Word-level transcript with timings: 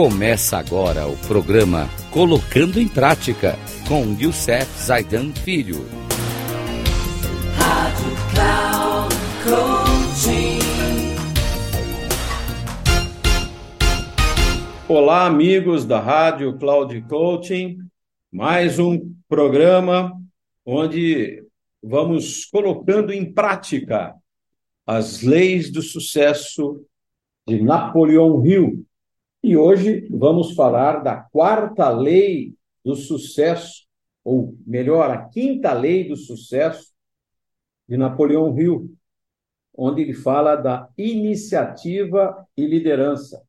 Começa 0.00 0.56
agora 0.56 1.08
o 1.08 1.16
programa 1.26 1.88
Colocando 2.12 2.80
em 2.80 2.86
Prática 2.86 3.58
com 3.88 4.16
Youssef 4.16 4.64
Zaidan 4.80 5.32
Filho. 5.32 5.84
Rádio 7.56 8.12
Cloud 8.32 9.12
Olá, 14.88 15.26
amigos 15.26 15.84
da 15.84 15.98
Rádio 15.98 16.56
Cloud 16.58 17.02
Coaching. 17.08 17.78
Mais 18.30 18.78
um 18.78 19.12
programa 19.28 20.12
onde 20.64 21.44
vamos 21.82 22.44
colocando 22.44 23.12
em 23.12 23.32
prática 23.32 24.14
as 24.86 25.22
leis 25.22 25.72
do 25.72 25.82
sucesso 25.82 26.84
de 27.48 27.60
Napoleão 27.60 28.46
Hill, 28.46 28.86
e 29.42 29.56
hoje 29.56 30.06
vamos 30.10 30.54
falar 30.54 31.02
da 31.02 31.16
quarta 31.16 31.88
lei 31.90 32.54
do 32.84 32.96
sucesso, 32.96 33.86
ou 34.24 34.56
melhor, 34.66 35.10
a 35.10 35.28
quinta 35.28 35.72
lei 35.72 36.08
do 36.08 36.16
sucesso 36.16 36.92
de 37.88 37.96
Napoleão 37.96 38.58
Hill, 38.58 38.94
onde 39.74 40.02
ele 40.02 40.14
fala 40.14 40.56
da 40.56 40.88
iniciativa 40.98 42.46
e 42.56 42.66
liderança. 42.66 43.42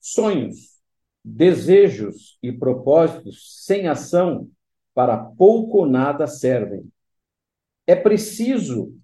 Sonhos, 0.00 0.80
desejos 1.24 2.36
e 2.42 2.52
propósitos 2.52 3.64
sem 3.64 3.86
ação 3.86 4.50
para 4.92 5.16
pouco 5.16 5.78
ou 5.78 5.86
nada 5.86 6.26
servem. 6.26 6.90
É 7.86 7.96
preciso 7.96 8.94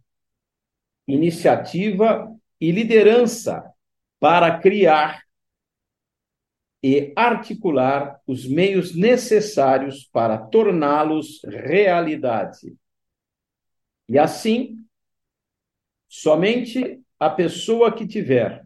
iniciativa 1.07 2.31
e 2.61 2.71
liderança 2.71 3.70
para 4.21 4.59
criar 4.61 5.25
e 6.83 7.13
articular 7.17 8.21
os 8.27 8.47
meios 8.47 8.95
necessários 8.95 10.05
para 10.05 10.39
torná-los 10.39 11.43
realidade. 11.45 12.77
E 14.09 14.19
assim, 14.19 14.79
somente 16.09 17.03
a 17.19 17.29
pessoa 17.29 17.93
que 17.93 18.07
tiver 18.07 18.65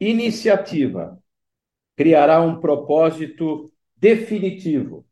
iniciativa 0.00 1.18
criará 1.96 2.40
um 2.40 2.60
propósito 2.60 3.72
definitivo, 3.96 5.04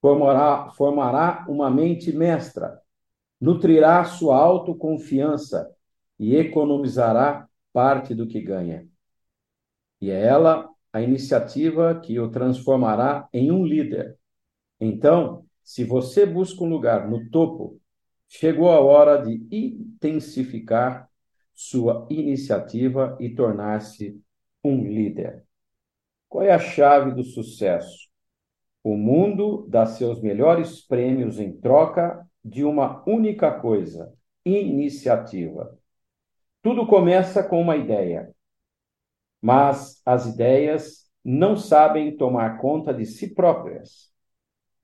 formará, 0.00 0.70
formará 0.70 1.44
uma 1.48 1.68
mente 1.68 2.12
mestra, 2.12 2.80
nutrirá 3.40 4.04
sua 4.04 4.36
autoconfiança 4.36 5.68
e 6.18 6.36
economizará 6.36 7.48
parte 7.72 8.14
do 8.14 8.26
que 8.26 8.40
ganha. 8.40 8.91
E 10.02 10.10
é 10.10 10.20
ela 10.20 10.68
a 10.92 11.00
iniciativa 11.00 11.94
que 12.00 12.18
o 12.18 12.28
transformará 12.28 13.28
em 13.32 13.52
um 13.52 13.64
líder. 13.64 14.18
Então, 14.80 15.46
se 15.62 15.84
você 15.84 16.26
busca 16.26 16.64
um 16.64 16.68
lugar 16.68 17.08
no 17.08 17.30
topo, 17.30 17.80
chegou 18.28 18.68
a 18.68 18.80
hora 18.80 19.18
de 19.18 19.46
intensificar 19.48 21.08
sua 21.54 22.04
iniciativa 22.10 23.16
e 23.20 23.32
tornar-se 23.32 24.20
um 24.64 24.84
líder. 24.84 25.44
Qual 26.28 26.42
é 26.42 26.50
a 26.50 26.58
chave 26.58 27.12
do 27.14 27.22
sucesso? 27.22 28.10
O 28.82 28.96
mundo 28.96 29.64
dá 29.68 29.86
seus 29.86 30.20
melhores 30.20 30.84
prêmios 30.84 31.38
em 31.38 31.52
troca 31.52 32.28
de 32.44 32.64
uma 32.64 33.08
única 33.08 33.52
coisa: 33.52 34.12
iniciativa. 34.44 35.78
Tudo 36.60 36.88
começa 36.88 37.40
com 37.40 37.60
uma 37.60 37.76
ideia 37.76 38.34
mas 39.42 40.00
as 40.06 40.26
ideias 40.26 41.10
não 41.24 41.56
sabem 41.56 42.16
tomar 42.16 42.58
conta 42.58 42.94
de 42.94 43.04
si 43.04 43.34
próprias. 43.34 44.12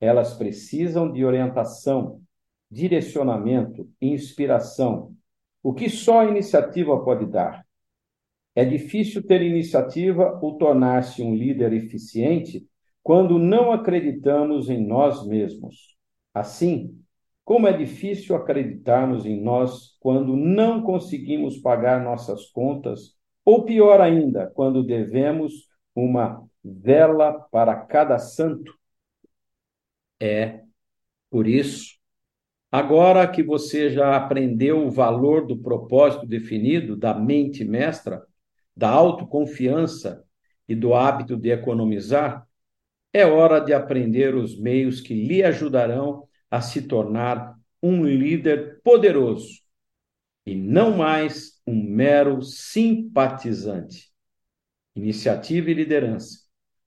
Elas 0.01 0.35
precisam 0.35 1.11
de 1.11 1.25
orientação, 1.25 2.21
direcionamento, 2.69 3.89
inspiração, 4.03 5.15
o 5.63 5.73
que 5.73 5.89
só 5.89 6.21
a 6.21 6.25
iniciativa 6.27 7.03
pode 7.05 7.27
dar. 7.27 7.65
É 8.55 8.65
difícil 8.65 9.25
ter 9.25 9.43
iniciativa 9.43 10.39
ou 10.43 10.59
tornar-se 10.59 11.23
um 11.23 11.35
líder 11.35 11.73
eficiente 11.73 12.67
quando 13.03 13.39
não 13.39 13.73
acreditamos 13.73 14.69
em 14.69 14.85
nós 14.85 15.25
mesmos. 15.27 15.97
Assim, 16.35 17.01
como 17.45 17.67
é 17.67 17.73
difícil 17.73 18.35
acreditarmos 18.35 19.25
em 19.25 19.41
nós 19.41 19.97
quando 20.01 20.37
não 20.37 20.83
conseguimos 20.83 21.59
pagar 21.59 22.03
nossas 22.03 22.47
contas 22.51 23.18
ou 23.45 23.65
pior 23.65 24.01
ainda, 24.01 24.47
quando 24.55 24.83
devemos 24.83 25.69
uma 25.95 26.47
vela 26.63 27.33
para 27.51 27.75
cada 27.77 28.19
santo. 28.19 28.77
É 30.21 30.63
por 31.31 31.47
isso, 31.47 31.97
agora 32.71 33.27
que 33.27 33.43
você 33.43 33.91
já 33.91 34.17
aprendeu 34.17 34.87
o 34.87 34.91
valor 34.91 35.47
do 35.47 35.59
propósito 35.59 36.27
definido, 36.27 36.97
da 36.97 37.15
mente 37.15 37.65
mestra, 37.65 38.23
da 38.77 38.89
autoconfiança 38.91 40.25
e 40.69 40.75
do 40.75 40.95
hábito 40.95 41.37
de 41.37 41.51
economizar, 41.51 42.47
é 43.13 43.27
hora 43.27 43.61
de 43.61 43.73
aprender 43.73 44.35
os 44.35 44.59
meios 44.59 45.01
que 45.01 45.15
lhe 45.15 45.43
ajudarão 45.43 46.29
a 46.51 46.61
se 46.61 46.83
tornar 46.83 47.57
um 47.83 48.05
líder 48.05 48.81
poderoso 48.83 49.68
e 50.49 50.55
não 50.55 50.97
mais 50.97 51.61
um 51.67 51.75
mero 51.75 52.41
simpatizante. 52.41 54.11
Iniciativa 54.97 55.71
e 55.71 55.75
liderança 55.75 56.39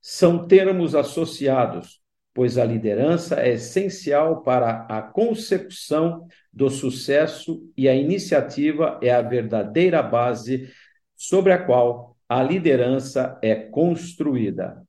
são 0.02 0.48
termos 0.48 0.96
associados, 0.96 2.02
pois 2.34 2.58
a 2.58 2.66
liderança 2.66 3.40
é 3.40 3.54
essencial 3.54 4.42
para 4.42 4.88
a 4.90 5.00
consecução 5.00 6.26
do 6.52 6.72
sucesso 6.72 7.64
e 7.78 7.88
a 7.88 7.94
iniciativa 7.94 9.00
é 9.00 9.12
a 9.12 9.22
verdadeira 9.22 10.02
base 10.02 10.68
sobre 11.16 11.54
a 11.54 11.64
qual 11.64 12.18
a 12.28 12.42
liderança 12.42 13.38
é 13.44 13.54
construída. 13.54 14.82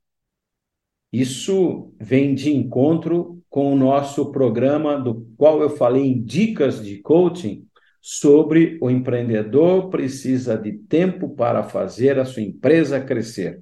Isso 1.12 1.92
vem 2.00 2.34
de 2.34 2.56
encontro 2.56 3.44
com 3.50 3.70
o 3.70 3.76
nosso 3.76 4.32
programa, 4.32 4.98
do 4.98 5.26
qual 5.36 5.60
eu 5.60 5.68
falei 5.68 6.06
em 6.06 6.24
dicas 6.24 6.82
de 6.82 7.02
coaching, 7.02 7.68
sobre 8.02 8.76
o 8.80 8.90
empreendedor 8.90 9.88
precisa 9.88 10.58
de 10.58 10.72
tempo 10.72 11.36
para 11.36 11.62
fazer 11.62 12.18
a 12.18 12.24
sua 12.24 12.42
empresa 12.42 13.00
crescer. 13.00 13.60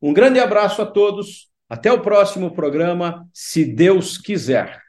Um 0.00 0.12
grande 0.12 0.38
abraço 0.38 0.80
a 0.80 0.86
todos. 0.86 1.48
Até 1.68 1.92
o 1.92 2.00
próximo 2.00 2.54
programa, 2.54 3.26
se 3.32 3.64
Deus 3.64 4.16
quiser. 4.16 4.80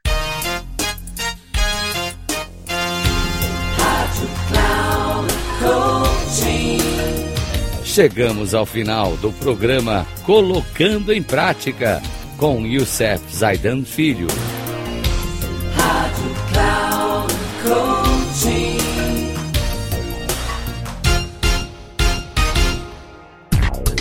Chegamos 7.84 8.54
ao 8.54 8.64
final 8.64 9.18
do 9.18 9.32
programa 9.34 10.06
Colocando 10.24 11.12
em 11.12 11.24
Prática 11.24 12.00
com 12.38 12.64
Youssef 12.64 13.36
Zaidan 13.36 13.84
Filho. 13.84 14.28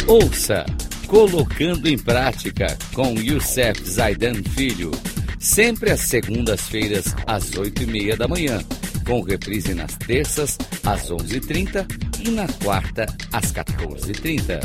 Ouça 0.07 0.65
Colocando 1.09 1.89
em 1.89 1.99
Prática 1.99 2.79
com 2.93 3.15
Youssef 3.15 3.89
Zaidan 3.89 4.35
Filho, 4.55 4.91
sempre 5.39 5.91
às 5.91 6.01
segundas-feiras 6.01 7.15
às 7.27 7.57
oito 7.57 7.85
e 7.85 7.87
meia 7.87 8.17
da 8.17 8.27
manhã, 8.27 8.61
com 9.05 9.23
reprise 9.23 9.73
nas 9.73 9.95
terças 9.97 10.59
às 10.85 11.09
onze 11.11 11.37
e 11.37 11.41
trinta. 11.41 11.87
E 12.25 12.31
na 12.31 12.49
quarta 12.65 13.07
às 13.33 13.53
14h30, 13.53 14.59